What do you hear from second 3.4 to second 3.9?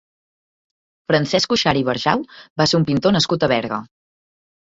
a Berga.